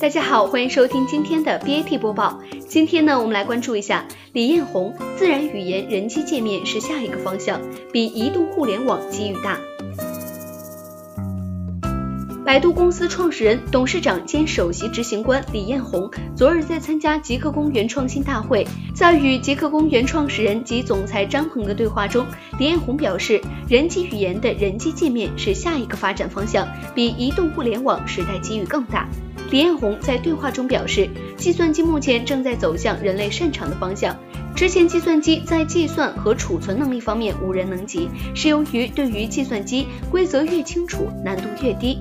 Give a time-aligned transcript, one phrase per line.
[0.00, 2.40] 大家好，欢迎收听今天的 BAT 播报。
[2.66, 7.60] 今天呢，我们来关注一下李彦宏，自然语言人机界面是下一个方向，
[7.92, 9.58] 比移动互联网机遇大。
[12.50, 22.26] 百度公司创始人、董事长兼首席执行官李彦宏昨日在参加极客公园创新大会，在与极客公园创始人及总裁张鹏的对话中，
[22.58, 29.08] 李彦宏表示，人机语言的人机界面是下一个发展方向，比移动互联网时代机遇更大。
[29.52, 34.16] 李彦宏在对话中表示，计算机目前正在走向人类擅长的方向。
[34.56, 42.00] 之前计算机在计算和储存能力方面无人能及，是由于对于计算机规则越清楚，难度越低。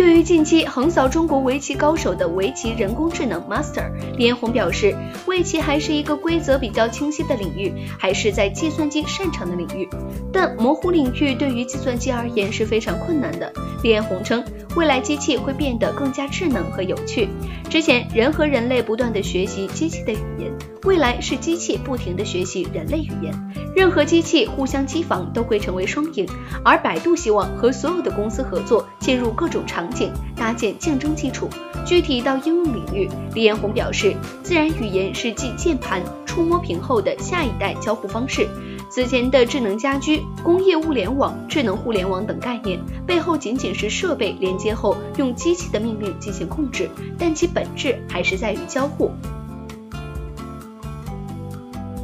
[0.00, 9.86] 对于近期横扫中国围棋高手的围棋人工智能 Master，李彦宏表示，围棋还是一个规则比较清晰的领域，还是在计算机擅长的领域。
[10.32, 13.52] 但模糊领域对于计算机而言是非常困难的。
[13.82, 14.42] 李彦宏称，
[14.76, 17.28] 未来机器会变得更加智能和有趣。
[17.68, 20.52] 之前人和人类不断的学习机器的语言，
[20.84, 23.34] 未来是机器不停的学习人类语言。
[23.74, 26.26] 任何机器互相机房都会成为双赢。
[26.64, 31.48] 而百度希望和所有的公司合作，进入各种场景，搭建竞争基础。
[31.84, 38.46] 具体到应用领域，李彦宏表示，自然语言是继键盘、触摸屏后的下一代交互方式。
[38.90, 49.12] 此前的智能家居、工业物联网、智能互联网等概念，背后仅仅是设备连接后用机器的命令进行控制，但其本质还是在于交互。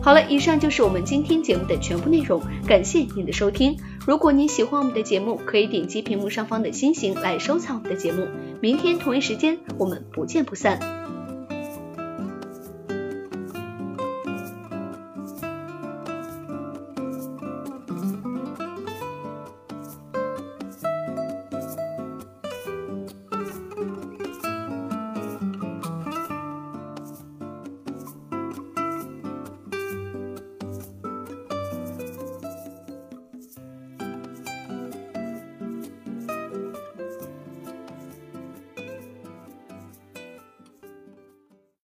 [0.00, 3.76] 好了，以上就是我们今天节目的全部内容，感谢您的收听。
[4.06, 8.28] 如果您喜欢我们的节目，可以点击屏幕上方的星星来收藏我们的节目。
[8.60, 10.78] 明天同一时间，我们不见不散。